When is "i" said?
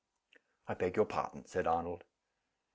0.65-0.73